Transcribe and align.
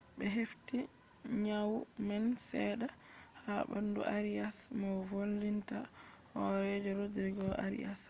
be 0.17 0.25
hefti 0.37 0.77
nyawu 1.43 1.77
man 2.07 2.25
sedda 2.49 2.87
ha 3.45 3.53
bandu 3.69 4.01
arias 4.17 4.57
mo 4.79 4.89
volinta 5.09 5.77
horeejo 6.39 6.91
rodrigo 6.99 7.45
arias 7.65 7.97
vi 7.99 7.99